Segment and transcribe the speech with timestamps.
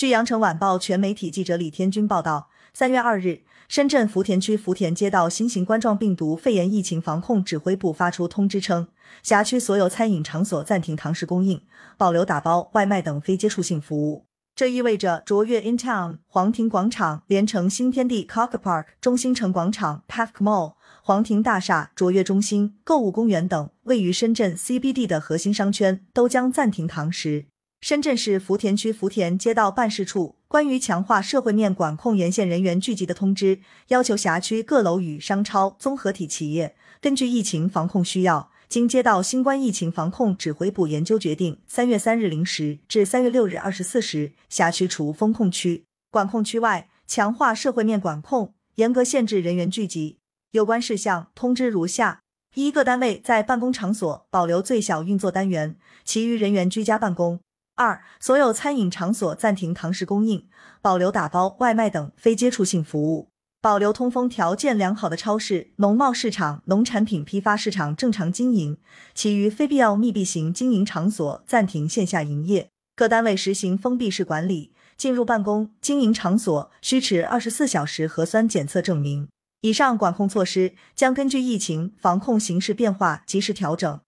[0.00, 8.88] 据羊城晚报全媒体记者李天军报道，三月二日，深圳福田区福田街道新型冠状病毒肺炎疫情防控指挥部发出通知称，
[9.22, 11.60] 辖区所有餐饮场所暂停堂食供应，
[11.98, 14.24] 保留打包、外卖等非接触性服务。
[14.54, 27.49] 这意味着卓越 In Town、皇庭广场、连城新天地 Cock Park、中心城广场 Park Mall、皇庭大厦、卓越中心、购物公园等位于深圳 CBD 的核心商圈都将暂停堂食。
[27.80, 50.18] 深圳市福田区福田街道办事处关于强化社会面管控沿线人员聚集的通知，要求辖区各楼宇、商超、综合体企业根据疫情防控需要，经街道新冠疫情防控指挥部研究决定，三月三日零时至三月六日二十四时，辖区除封控区、管控区外，强化社会面管控，严格限制人员聚集。
[50.50, 52.20] 有关事项通知如下：
[52.54, 57.40] 一、各单位在办公场所保留最小运作单元，其余人员居家办公。
[57.80, 60.46] 二、所有餐饮场所暂停堂食供应，
[60.82, 63.30] 保留打包、外卖等非接触性服务；
[63.62, 68.76] 保留通风条件良好的超市、农贸市场、农产品批发市场正常经营，
[69.14, 72.68] 其余非必要密闭型经营场所暂停线下营业。
[72.94, 79.28] 各单位实行封闭式管理，进入办公经营场所需持二十四小时核酸检测证明。
[79.62, 84.00] 以上管控措施将根据疫情防控形势变化及时调整。